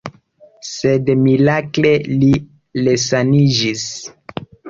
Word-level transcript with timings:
Sed 0.69 1.11
mirakle 1.25 1.91
li 2.23 2.31
resaniĝis. 2.87 3.87